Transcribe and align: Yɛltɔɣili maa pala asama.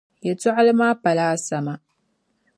Yɛltɔɣili 0.25 0.73
maa 0.79 0.93
pala 1.03 1.23
asama. 1.35 1.73